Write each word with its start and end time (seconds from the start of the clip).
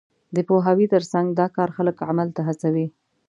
د 0.35 0.37
پوهاوي 0.47 0.85
تر 0.93 1.03
څنګ، 1.11 1.27
دا 1.39 1.47
کار 1.55 1.69
خلک 1.75 1.97
عمل 2.09 2.27
ته 2.35 2.41
هڅوي. 2.47 2.87